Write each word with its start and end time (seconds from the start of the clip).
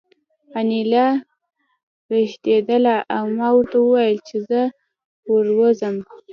انیلا 0.59 1.07
رېږېدله 2.11 2.95
او 3.15 3.23
ما 3.37 3.47
ورته 3.55 3.77
وویل 3.81 4.17
چې 4.27 4.37
زه 4.49 4.61
ور 5.29 5.45
ووځم 5.55 5.95